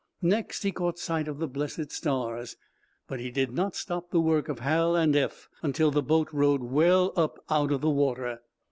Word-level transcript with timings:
Next, 0.23 0.63
he 0.63 0.71
caught 0.71 0.97
sight 0.97 1.27
of 1.27 1.37
the 1.37 1.47
blessed 1.47 1.91
stars. 1.91 2.57
But 3.07 3.19
he 3.19 3.29
did 3.29 3.51
not 3.53 3.75
stop 3.75 4.09
the 4.09 4.19
work 4.19 4.49
of 4.49 4.57
Hal 4.57 4.95
and 4.95 5.15
Eph 5.15 5.47
until 5.61 5.91
the 5.91 6.01
boat 6.01 6.29
rode 6.33 6.63
well 6.63 7.13
up 7.15 7.37
out 7.51 7.71
of 7.71 7.81
the 7.81 7.89
water. 7.91 8.39